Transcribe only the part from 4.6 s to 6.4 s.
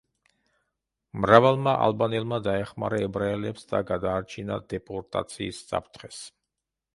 დეპორტაციის საფრთხეს.